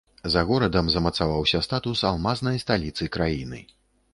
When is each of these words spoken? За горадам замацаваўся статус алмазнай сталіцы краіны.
За 0.35 0.41
горадам 0.51 0.87
замацаваўся 0.93 1.61
статус 1.67 2.03
алмазнай 2.13 2.59
сталіцы 2.65 3.11
краіны. 3.19 3.63